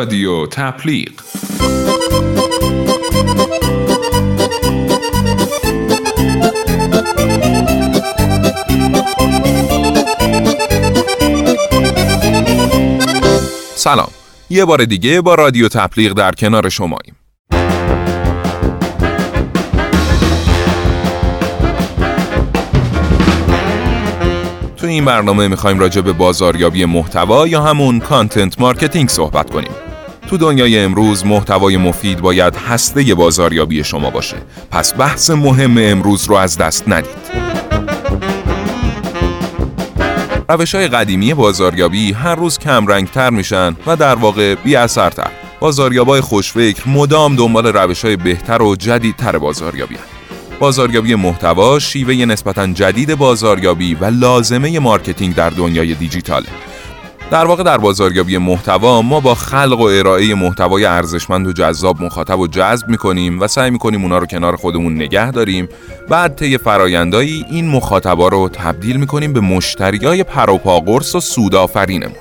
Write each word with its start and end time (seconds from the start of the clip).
رادیو 0.00 0.46
تپلیغ. 0.46 1.08
سلام. 13.74 14.08
یه 14.50 14.64
بار 14.64 14.84
دیگه 14.84 15.20
با 15.20 15.34
رادیو 15.34 15.68
تپلیغ 15.68 16.12
در 16.12 16.32
کنار 16.32 16.68
شماییم. 16.68 17.16
تو 24.76 24.86
این 24.86 25.04
برنامه 25.04 25.48
می‌خوایم 25.48 25.78
راجع 25.78 26.00
به 26.00 26.12
بازاریابی 26.12 26.84
محتوا 26.84 27.46
یا 27.46 27.62
همون 27.62 28.00
content 28.00 28.60
marketing 28.60 29.08
صحبت 29.08 29.50
کنیم. 29.50 29.89
تو 30.30 30.36
دنیای 30.36 30.78
امروز 30.78 31.26
محتوای 31.26 31.76
مفید 31.76 32.20
باید 32.20 32.56
هسته 32.56 33.14
بازاریابی 33.14 33.84
شما 33.84 34.10
باشه 34.10 34.36
پس 34.70 34.94
بحث 34.98 35.30
مهم 35.30 35.78
امروز 35.78 36.24
رو 36.24 36.34
از 36.34 36.58
دست 36.58 36.88
ندید 36.88 37.30
روش 40.48 40.74
های 40.74 40.88
قدیمی 40.88 41.34
بازاریابی 41.34 42.12
هر 42.12 42.34
روز 42.34 42.58
کم 42.58 42.86
رنگتر 42.86 43.30
میشن 43.30 43.76
و 43.86 43.96
در 43.96 44.14
واقع 44.14 44.54
بی 44.54 44.76
اثرتر. 44.76 45.30
بازاریابای 45.60 46.20
خوشفکر 46.20 46.88
مدام 46.88 47.36
دنبال 47.36 47.66
روش 47.66 48.04
های 48.04 48.16
بهتر 48.16 48.62
و 48.62 48.76
جدیدتر 48.76 49.38
بازاریابی 49.38 49.94
هن. 49.94 50.02
بازاریابی 50.60 51.14
محتوا 51.14 51.78
شیوه 51.78 52.14
نسبتا 52.14 52.66
جدید 52.66 53.14
بازاریابی 53.14 53.94
و 53.94 54.04
لازمه 54.04 54.78
marketing 54.78 55.34
در 55.34 55.50
دنیای 55.50 55.94
دیجیتاله. 55.94 56.69
در 57.30 57.44
واقع 57.44 57.62
در 57.62 57.78
بازاریابی 57.78 58.38
محتوا 58.38 59.02
ما 59.02 59.20
با 59.20 59.34
خلق 59.34 59.80
و 59.80 59.82
ارائه 59.82 60.34
محتوای 60.34 60.84
ارزشمند 60.84 61.46
و 61.46 61.52
جذاب 61.52 62.02
مخاطب 62.02 62.38
و 62.38 62.46
جذب 62.46 62.88
می‌کنیم 62.88 63.40
و 63.40 63.48
سعی 63.48 63.70
می‌کنیم 63.70 64.02
اونا 64.02 64.18
رو 64.18 64.26
کنار 64.26 64.56
خودمون 64.56 64.94
نگه 64.94 65.30
داریم. 65.30 65.68
بعد 66.08 66.36
طی 66.36 66.58
فرایندایی 66.58 67.44
این 67.50 67.68
مخاطبا 67.68 68.28
رو 68.28 68.48
تبدیل 68.48 68.96
می‌کنیم 68.96 69.32
به 69.32 69.40
مشتریای 69.40 70.24
پروپاگورس 70.24 71.14
و 71.14 71.20
سودآفرینمون. 71.20 72.16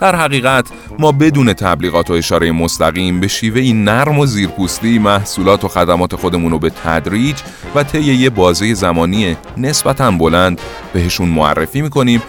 در 0.00 0.16
حقیقت 0.16 0.68
ما 0.98 1.12
بدون 1.12 1.52
تبلیغات 1.52 2.10
و 2.10 2.12
اشاره 2.12 2.52
مستقیم 2.52 3.20
به 3.20 3.28
شیوه 3.28 3.60
این 3.60 3.84
نرم 3.84 4.18
و 4.18 4.26
زیرپوستی 4.26 4.98
محصولات 4.98 5.64
و 5.64 5.68
خدمات 5.68 6.16
خودمون 6.16 6.52
رو 6.52 6.58
به 6.58 6.70
تدریج 6.70 7.36
و 7.74 7.82
طی 7.82 8.14
یه 8.14 8.30
بازه 8.30 8.74
زمانی 8.74 9.36
نسبتا 9.56 10.10
بلند 10.10 10.60
بهشون 10.92 11.28
معرفی 11.28 11.82
می‌کنیم 11.82 12.22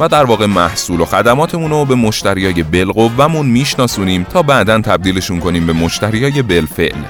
و 0.00 0.08
در 0.08 0.24
واقع 0.24 0.46
محصول 0.46 1.00
و 1.00 1.04
خدماتمون 1.04 1.70
رو 1.70 1.84
به 1.84 1.94
مشتریای 1.94 2.62
بالقوهمون 2.62 3.46
میشناسونیم 3.46 4.22
تا 4.24 4.42
بعدا 4.42 4.80
تبدیلشون 4.80 5.40
کنیم 5.40 5.66
به 5.66 5.72
مشتریای 5.72 6.42
بالفعل 6.42 7.02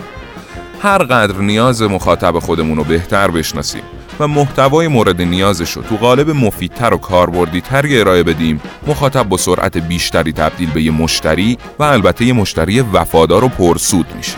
هر 0.83 0.99
قدر 0.99 1.39
نیاز 1.39 1.83
مخاطب 1.83 2.39
خودمون 2.39 2.77
رو 2.77 2.85
بهتر 2.85 3.31
بشناسیم 3.31 3.83
و 4.21 4.29
محتوای 4.29 4.89
مورد 4.89 5.23
نیازش 5.23 5.71
رو 5.71 5.83
تو 5.83 5.97
قالب 5.97 6.31
مفیدتر 6.31 6.95
و 6.95 6.97
کاربردیتری 6.97 8.01
ارائه 8.01 8.23
بدیم 8.23 8.61
مخاطب 8.87 9.29
با 9.29 9.37
سرعت 9.37 9.77
بیشتری 9.77 10.33
تبدیل 10.33 10.71
به 10.71 10.83
یه 10.83 10.91
مشتری 10.91 11.59
و 11.79 11.83
البته 11.83 12.25
یه 12.25 12.33
مشتری 12.33 12.81
وفادار 12.81 13.45
و 13.45 13.49
پرسود 13.49 14.07
میشه. 14.17 14.37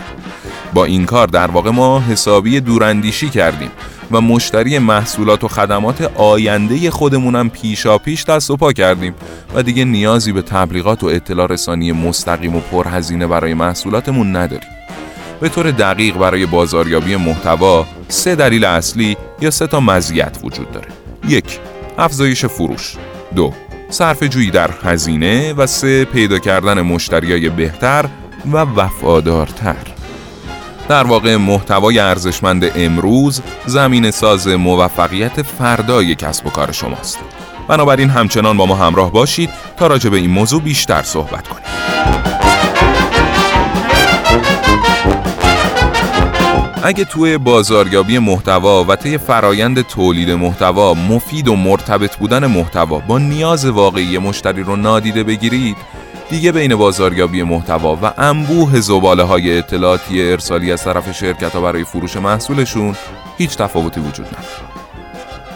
با 0.73 0.85
این 0.85 1.05
کار 1.05 1.27
در 1.27 1.51
واقع 1.51 1.69
ما 1.69 1.99
حسابی 1.99 2.59
دوراندیشی 2.59 3.29
کردیم. 3.29 3.71
و 4.11 4.21
مشتری 4.21 4.79
محصولات 4.79 5.43
و 5.43 5.47
خدمات 5.47 6.11
آینده 6.15 6.91
خودمونم 6.91 7.49
پیشا 7.49 7.97
پیش 7.97 8.23
دست 8.23 8.51
و 8.51 8.57
پا 8.57 8.73
کردیم 8.73 9.13
و 9.55 9.63
دیگه 9.63 9.85
نیازی 9.85 10.31
به 10.31 10.41
تبلیغات 10.41 11.03
و 11.03 11.07
اطلاع 11.07 11.47
رسانی 11.47 11.91
مستقیم 11.91 12.55
و 12.55 12.59
پرهزینه 12.59 13.27
برای 13.27 13.53
محصولاتمون 13.53 14.35
نداریم. 14.35 14.69
به 15.41 15.49
طور 15.49 15.71
دقیق 15.71 16.17
برای 16.17 16.45
بازاریابی 16.45 17.15
محتوا 17.15 17.85
سه 18.07 18.35
دلیل 18.35 18.65
اصلی 18.65 19.17
یا 19.41 19.51
سه 19.51 19.67
تا 19.67 19.79
مزیت 19.79 20.37
وجود 20.43 20.71
داره. 20.71 20.87
یک، 21.27 21.59
افزایش 21.97 22.45
فروش. 22.45 22.95
دو، 23.35 23.53
صرف 23.89 24.23
جویی 24.23 24.51
در 24.51 24.69
هزینه 24.83 25.53
و 25.53 25.67
سه 25.67 26.05
پیدا 26.05 26.39
کردن 26.39 26.81
مشتریای 26.81 27.49
بهتر 27.49 28.05
و 28.51 28.57
وفادارتر. 28.57 29.94
در 30.89 31.07
واقع 31.07 31.35
محتوای 31.35 31.99
ارزشمند 31.99 32.71
امروز 32.75 33.41
زمین 33.65 34.11
ساز 34.11 34.47
موفقیت 34.47 35.41
فردای 35.41 36.15
کسب 36.15 36.47
و 36.47 36.49
کار 36.49 36.71
شماست. 36.71 37.19
بنابراین 37.67 38.09
همچنان 38.09 38.57
با 38.57 38.65
ما 38.65 38.75
همراه 38.75 39.11
باشید 39.11 39.49
تا 39.77 39.87
راجع 39.87 40.09
به 40.09 40.17
این 40.17 40.29
موضوع 40.29 40.61
بیشتر 40.61 41.03
صحبت 41.03 41.47
کنیم. 41.47 41.65
اگه 46.83 47.03
توی 47.03 47.37
بازاریابی 47.37 48.19
محتوا 48.19 48.83
و 48.83 48.95
طی 48.95 49.17
فرایند 49.17 49.81
تولید 49.81 50.31
محتوا 50.31 50.93
مفید 50.93 51.47
و 51.47 51.55
مرتبط 51.55 52.15
بودن 52.15 52.45
محتوا 52.45 52.99
با 52.99 53.19
نیاز 53.19 53.65
واقعی 53.65 54.17
مشتری 54.17 54.63
رو 54.63 54.75
نادیده 54.75 55.23
بگیرید 55.23 55.77
دیگه 56.29 56.51
بین 56.51 56.75
بازاریابی 56.75 57.43
محتوا 57.43 57.95
و 57.95 58.13
انبوه 58.17 58.79
زباله 58.79 59.23
های 59.23 59.57
اطلاعاتی 59.57 60.31
ارسالی 60.31 60.71
از 60.71 60.83
طرف 60.83 61.11
شرکت 61.11 61.51
ها 61.55 61.61
برای 61.61 61.83
فروش 61.83 62.17
محصولشون 62.17 62.95
هیچ 63.37 63.57
تفاوتی 63.57 63.99
وجود 63.99 64.27
نداره. 64.27 64.75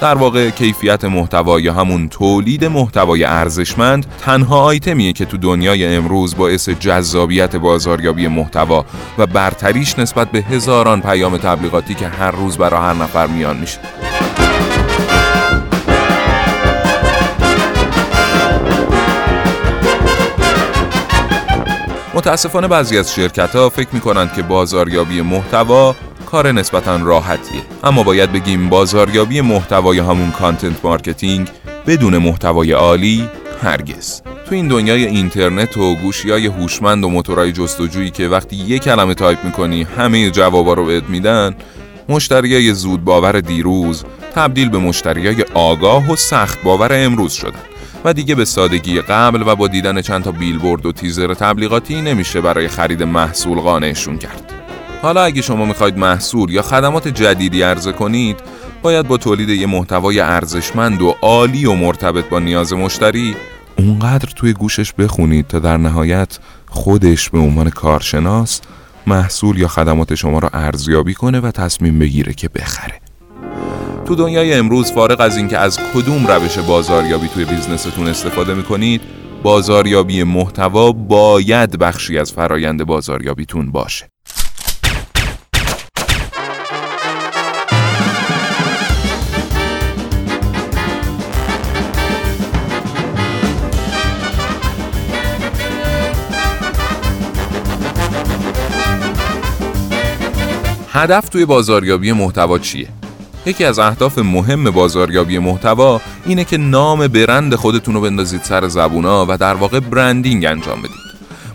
در 0.02 0.16
واقع 0.16 0.50
کیفیت 0.50 1.06
محتوا 1.06 1.60
یا 1.60 1.74
همون 1.74 2.10
تولید 2.10 2.66
محتوای 2.66 3.24
ارزشمند 3.24 4.06
تنها 4.22 4.62
آیتمیه 4.62 5.14
که 5.14 5.26
تو 5.26 5.38
دنیای 5.38 5.96
امروز 5.96 6.38
باعث 6.38 6.70
جذابیت 6.70 7.56
بازاریابی 7.56 8.28
محتوا 8.28 8.86
و 9.18 9.28
برتریش 9.28 10.00
نسبت 10.00 10.32
به 10.32 10.40
هزاران 10.40 11.02
پیام 11.02 11.38
تبلیغاتی 11.38 11.94
که 11.94 12.08
هر 12.08 12.32
روز 12.32 12.58
برای 12.58 12.80
هر 12.80 12.94
نفر 12.94 13.28
میان 13.28 13.58
میشه. 13.58 13.80
متاسفانه 22.20 22.68
بعضی 22.68 22.98
از 22.98 23.16
شرکت 23.16 23.56
ها 23.56 23.70
فکر 23.70 23.88
می 23.92 24.00
کنند 24.00 24.34
که 24.34 24.42
بازاریابی 24.42 25.22
محتوا 25.22 25.96
کار 26.26 26.52
نسبتا 26.52 26.96
راحتیه. 26.96 27.62
اما 27.84 28.04
باید 28.04 28.32
بگیم 28.32 28.70
بازاریابی 28.70 29.42
محتوا 29.42 29.88
یا 29.88 30.00
همون 30.00 30.32
content 30.32 30.86
marketing 30.86 31.50
بدون 31.88 32.18
محتوای 32.18 32.72
عالی 32.72 33.30
هرگز. 33.64 34.22
تو 34.22 34.56
این 34.56 34.68
دنیای 34.68 35.06
اینترنت 35.06 35.78
و 35.78 35.96
گوشی 35.96 36.32
های 36.32 36.46
هوشمند 36.46 37.04
و 37.04 37.10
موتورهای 37.10 37.52
جستجویی 37.52 38.10
که 38.10 38.28
وقتی 38.28 38.56
یک 38.56 38.84
کلمه 38.84 39.14
تایپ 39.14 39.44
می‌کنی 39.44 39.84
همه 39.84 40.30
جوابا 40.30 40.74
رو 40.74 40.86
بهت 40.86 41.04
میدن 41.04 41.56
مشتریای 42.10 42.74
زود 42.74 43.04
باور 43.04 43.40
دیروز 43.40 44.06
تبدیل 44.36 44.70
به 44.70 44.78
مشتریای 44.78 45.46
آگاه 45.54 46.12
و 46.12 46.16
سخت 46.16 46.64
باور 46.64 46.90
امروز 47.06 47.34
شدن. 47.34 47.69
و 48.06 48.14
دیگه 48.14 48.36
به 48.36 48.46
سادگی 48.46 49.02
قبل 49.02 49.44
و 49.48 49.56
با 49.56 49.68
دیدن 49.68 50.02
چند 50.02 50.24
تا 50.24 50.32
بیلبورد 50.32 50.86
و 50.86 50.92
تیزر 50.92 51.34
تبلیغاتی 51.34 52.02
نمیشه 52.02 52.42
برای 52.42 52.68
خرید 52.68 53.04
محصول 53.04 53.60
قانعشون 53.60 54.18
کرد. 54.18 54.54
حالا 55.02 55.24
اگه 55.24 55.42
شما 55.42 55.66
می‌خواید 55.66 55.98
محصول 55.98 56.50
یا 56.50 56.62
خدمات 56.62 57.08
جدیدی 57.08 57.62
عرضه 57.62 57.92
کنید 57.92 58.40
باید 58.82 59.08
با 59.08 59.18
تولید 59.18 59.50
یه 59.50 59.68
محتوای 59.68 60.20
ارزشمند 60.20 61.02
و 61.02 61.16
عالی 61.22 61.66
و 61.66 61.74
مرتبط 61.74 62.30
با 62.30 62.40
نیاز 62.40 62.74
مشتری 62.74 63.36
اونقدر 63.78 64.30
توی 64.36 64.54
گوشش 64.54 64.94
بخونید 64.94 65.48
تا 65.48 65.60
در 65.60 65.78
نهایت 65.78 66.40
خودش 66.68 67.30
به 67.30 67.40
عنوان 67.40 67.70
کارشناس 67.70 68.62
محصول 69.08 69.58
یا 69.58 69.68
خدمات 69.68 70.16
شما 70.16 70.40
را 70.40 70.50
ارزیابی 70.54 71.14
کنه 71.14 71.40
و 71.40 71.52
تصمیم 71.52 72.00
بگیره 72.00 72.34
که 72.34 72.50
بخره 72.50 73.02
تو 74.10 74.16
دنیای 74.16 74.54
امروز 74.54 74.92
فارغ 74.92 75.22
از 75.22 75.38
اینکه 75.38 75.58
از 75.58 75.80
کدوم 75.94 76.28
روش 76.28 76.60
بازاریابی 76.60 77.28
توی 77.28 77.46
بیزنستون 77.46 78.08
استفاده 78.08 78.54
می‌کنید 78.54 79.02
بازاریابی 79.44 80.24
محتوا 80.24 80.92
باید 80.92 81.80
بخشی 81.80 82.18
از 82.18 82.34
فرایند 82.34 82.86
بازاریابیتون 82.86 83.72
باشه 83.72 84.10
هدف 100.92 101.30
توی 101.30 101.46
بازاریابی 101.46 102.12
محتوا 102.12 102.60
چیه؟ 102.60 102.99
یکی 103.46 103.66
از 103.66 103.80
اهداف 103.80 104.18
مهم 104.18 104.72
بازاریابی 104.72 105.40
محتوا 105.40 106.02
اینه 106.26 106.44
که 106.44 106.58
نام 106.58 107.08
برند 107.08 107.56
خودتون 107.56 107.94
رو 107.94 108.02
بندازید 108.02 108.44
سر 108.44 108.68
زبونا 108.68 109.26
و 109.30 109.38
در 109.38 109.54
واقع 109.54 109.80
برندینگ 109.80 110.46
انجام 110.46 110.80
بدید. 110.80 111.10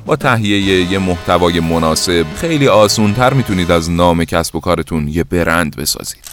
با 0.06 0.16
تهیه 0.16 0.92
یه 0.92 0.98
محتوای 0.98 1.60
مناسب 1.60 2.26
خیلی 2.36 2.69
آسونتر 2.69 3.32
می‌تونید 3.32 3.70
از 3.70 3.90
نام 3.90 4.25
کسب 4.25 4.56
و 4.56 4.60
کارتون 4.60 5.08
یه 5.08 5.25
برند 5.25 5.76
بسازید. 5.76 6.25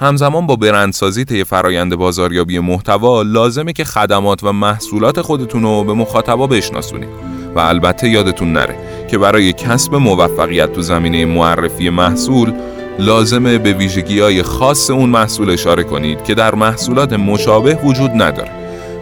همزمان 0.00 0.46
با 0.46 0.56
برندسازی 0.56 1.24
طی 1.24 1.44
فرایند 1.44 1.96
بازاریابی 1.96 2.58
محتوا 2.58 3.22
لازمه 3.22 3.72
که 3.72 3.84
خدمات 3.84 4.44
و 4.44 4.52
محصولات 4.52 5.20
خودتون 5.20 5.62
رو 5.62 5.84
به 5.84 5.92
مخاطبا 5.92 6.46
بشناسونید. 6.46 7.08
و 7.54 7.58
البته 7.58 8.08
یادتون 8.08 8.52
نره 8.52 8.76
که 9.10 9.18
برای 9.18 9.52
کسب 9.52 9.94
موفقیت 9.94 10.72
تو 10.72 10.82
زمینه 10.82 11.24
معرفی 11.24 11.90
محصول 11.90 12.52
لازمه 12.98 13.58
به 13.58 13.72
ویژگی 13.72 14.20
های 14.20 14.42
خاص 14.42 14.90
اون 14.90 15.10
محصول 15.10 15.50
اشاره 15.50 15.82
کنید 15.82 16.24
که 16.24 16.34
در 16.34 16.54
محصولات 16.54 17.12
مشابه 17.12 17.74
وجود 17.74 18.10
نداره 18.10 18.50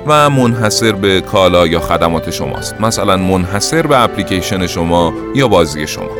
و 0.06 0.30
منحصر 0.30 0.92
به 0.92 1.20
کالا 1.20 1.66
یا 1.66 1.80
خدمات 1.80 2.30
شماست. 2.30 2.80
مثلا 2.80 3.16
منحصر 3.16 3.86
به 3.86 4.02
اپلیکیشن 4.02 4.66
شما 4.66 5.12
یا 5.34 5.48
بازی 5.48 5.86
شما. 5.86 6.10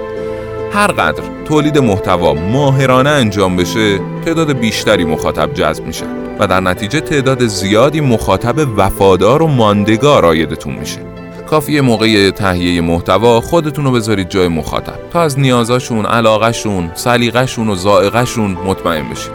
هر 0.72 0.87
قدر 0.87 1.22
تولید 1.44 1.78
محتوا 1.78 2.34
ماهرانه 2.34 3.11
انجام 3.11 3.56
بشه 3.56 3.99
تعداد 4.25 4.52
بیشتری 4.52 5.05
مخاطب 5.05 5.55
جذب 5.55 5.87
میشه 5.87 6.06
و 6.38 6.46
در 6.46 6.61
نتیجه 6.61 7.00
تعداد 7.00 7.46
زیادی 7.46 8.00
مخاطب 8.00 8.78
وفادار 8.78 9.43
و 9.43 9.46
ماندگار 9.46 10.26
آیدتون 10.26 10.75
میشه. 10.75 11.10
کافیه 11.50 11.81
موقع 11.81 12.31
تهیه 12.31 12.81
محتوا 12.81 13.41
خودتون 13.41 13.85
رو 13.85 13.93
بذارید 13.93 14.29
جای 14.29 14.49
مخاطب. 14.49 15.11
تا 15.12 15.23
از 15.23 15.38
نیازاشون، 15.38 16.06
علاقهشون، 16.06 16.91
سلیقهشون 16.94 17.69
و 17.69 17.75
ذائقهشون 17.75 18.50
مطمئن 18.50 19.08
بشید. 19.08 19.32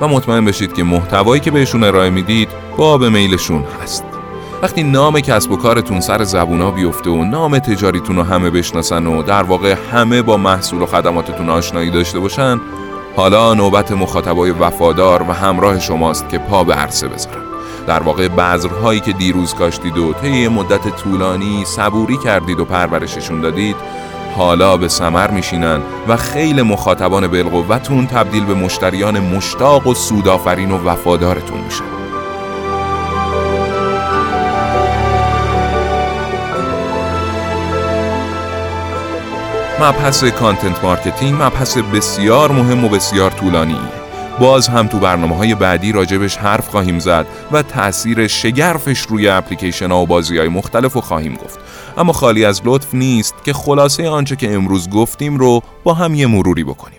و 0.00 0.08
مطمئن 0.08 0.44
بشید 0.44 0.74
که 0.74 0.82
محتوایی 0.82 1.40
که 1.40 1.50
بهشون 1.50 1.84
ارائه 1.84 2.10
می‌دید 2.10 2.48
با 2.76 2.98
به 2.98 3.08
میلشون 3.08 3.64
هست. 3.82 4.04
وقتی 4.62 4.82
نام 4.82 5.20
کسب 5.20 5.50
و 5.50 5.56
کارتون 5.56 6.00
سر 6.00 6.24
زبونا 6.24 6.70
بیفته 6.70 7.10
و 7.10 7.24
نام 7.24 7.58
تجاریتون 7.58 8.16
رو 8.16 8.22
همه 8.22 8.50
بشناسن 8.50 9.06
و 9.06 9.22
در 9.22 9.42
واقع 9.42 9.74
همه 9.92 10.22
با 10.22 10.36
محصول 10.36 10.82
و 10.82 10.86
خدماتتون 10.86 11.50
آشنایی 11.50 11.90
داشته 11.90 12.18
باشن 12.18 12.60
حالا 13.16 13.54
نوبت 13.54 13.92
مخاطبای 13.92 14.50
وفادار 14.50 15.22
و 15.22 15.32
همراه 15.32 15.80
شماست 15.80 16.28
که 16.28 16.38
پا 16.38 16.64
به 16.64 16.74
عرصه 16.74 17.08
بذارن. 17.08 17.55
در 17.86 18.02
واقع 18.02 18.28
بذرهایی 18.28 19.00
که 19.00 19.12
دیروز 19.12 19.54
کاشتید 19.54 19.98
و 19.98 20.12
طی 20.12 20.48
مدت 20.48 20.96
طولانی 20.96 21.64
صبوری 21.64 22.16
کردید 22.16 22.60
و 22.60 22.64
پرورششون 22.64 23.40
دادید 23.40 23.76
حالا 24.36 24.76
به 24.76 24.88
سمر 24.88 25.30
میشینن 25.30 25.80
و 26.08 26.16
خیلی 26.16 26.62
مخاطبان 26.62 27.26
بالقوتون 27.26 28.06
تبدیل 28.06 28.44
به 28.44 28.54
مشتریان 28.54 29.20
مشتاق 29.20 29.86
و 29.86 29.94
سودآفرین 29.94 30.70
و 30.70 30.88
وفادارتون 30.88 31.60
میشن. 31.60 31.84
مبحث 39.80 40.24
content 40.24 40.84
marketing 40.84 41.42
مبحث 41.42 41.78
بسیار 41.78 42.52
مهم 42.52 42.84
و 42.84 42.88
بسیار 42.88 43.30
طولانی 43.30 43.78
باز 44.40 44.68
هم 44.68 44.86
تو 44.86 44.98
برنامه 44.98 45.36
های 45.36 45.54
بعدی 45.54 45.92
راجبش 45.92 46.36
حرف 46.36 46.68
خواهیم 46.68 46.98
زد 46.98 47.26
و 47.52 47.62
تأثیر 47.62 48.26
شگرفش 48.26 49.00
روی 49.00 49.28
اپلیکیشن 49.28 49.90
ها 49.90 50.02
و 50.02 50.06
بازی 50.06 50.38
های 50.38 50.48
مختلف 50.48 50.92
رو 50.92 51.00
خواهیم 51.00 51.34
گفت. 51.34 51.58
اما 51.98 52.12
خالی 52.12 52.44
از 52.44 52.62
لطف 52.64 52.94
نیست 52.94 53.34
که 53.44 53.52
خلاصه 53.52 54.08
آنچه 54.08 54.36
که 54.36 54.54
امروز 54.54 54.90
گفتیم 54.90 55.38
رو 55.38 55.62
با 55.84 55.94
هم 55.94 56.14
یه 56.14 56.26
مروری 56.26 56.64
بکنیم. 56.64 56.98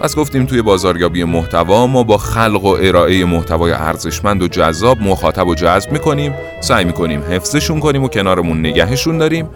پس 0.00 0.16
گفتیم 0.16 0.46
توی 0.46 0.62
بازاریابی 0.62 1.24
محتوا 1.24 1.86
ما 1.86 2.02
با 2.02 2.18
خلق 2.18 2.64
و 2.64 2.76
ارائه 2.80 3.24
محتوای 3.24 3.72
ارزشمند 3.72 4.42
و 4.42 4.48
جذاب 4.48 4.98
مخاطب 4.98 5.46
و 5.46 5.54
جذب 5.54 5.92
می‌کنیم. 5.92 6.34
سعی 6.60 6.84
می‌کنیم 6.84 7.22
حفظشون 7.22 7.80
کنیم 7.80 8.04
و 8.04 8.08
کنارمون 8.08 8.60
نگهشون 8.60 9.18
داریم. 9.18 9.48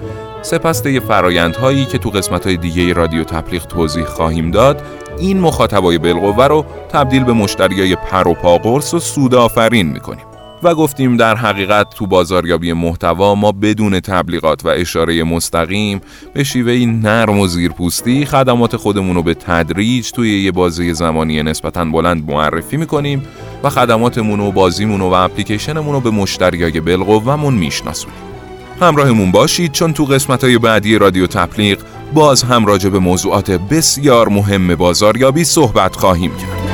سپس 0.42 0.82
طی 0.82 1.00
فرایندهایی 1.00 1.84
که 1.84 1.98
تو 1.98 2.10
قسمت‌های 2.10 2.56
دیگه 2.56 2.92
رادیو 2.92 3.24
تبلیغ 3.24 3.66
توضیح 3.66 4.04
خواهیم 4.04 4.50
داد 4.50 4.82
این 5.18 5.40
مخاطبای 5.40 5.98
بالقوه 5.98 6.46
رو 6.46 6.64
تبدیل 6.88 7.24
به 7.24 7.32
مشتریای 7.32 7.96
پر 7.96 8.28
و 8.28 8.34
پاقرص 8.34 8.94
و 8.94 8.98
سودآفرین 8.98 9.86
می‌کنیم 9.86 10.24
و 10.62 10.74
گفتیم 10.74 11.16
در 11.16 11.34
حقیقت 11.34 11.90
تو 11.90 12.06
بازاریابی 12.06 12.72
محتوا 12.72 13.34
ما 13.34 13.52
بدون 13.52 14.00
تبلیغات 14.00 14.64
و 14.64 14.68
اشاره 14.68 15.24
مستقیم 15.24 16.00
به 16.34 16.44
شیوه 16.44 16.72
نرم 16.72 17.38
و 17.38 17.46
زیرپوستی 17.46 18.26
خدمات 18.26 18.76
خودمون 18.76 19.16
رو 19.16 19.22
به 19.22 19.34
تدریج 19.34 20.10
توی 20.10 20.42
یه 20.42 20.52
بازه 20.52 20.92
زمانی 20.92 21.42
نسبتا 21.42 21.84
بلند 21.84 22.30
معرفی 22.30 22.76
می‌کنیم 22.76 23.22
و 23.62 23.70
خدماتمون 23.70 24.40
و 24.40 24.52
بازیمون 24.52 25.00
و 25.00 25.12
اپلیکیشنمون 25.12 25.94
رو 25.94 26.00
به 26.00 26.10
مشتریای 26.10 26.80
بالقوهمون 26.80 27.54
میشناسونیم. 27.54 28.31
همراهمون 28.80 29.30
باشید 29.30 29.72
چون 29.72 29.92
تو 29.92 30.04
قسمت 30.04 30.44
های 30.44 30.58
بعدی 30.58 30.98
رادیو 30.98 31.26
تبلیغ 31.26 31.78
باز 32.14 32.42
هم 32.42 32.66
راجع 32.66 32.88
به 32.88 32.98
موضوعات 32.98 33.50
بسیار 33.50 34.28
مهم 34.28 34.74
بازاریابی 34.74 35.44
صحبت 35.44 35.96
خواهیم 35.96 36.30
کرد. 36.30 36.71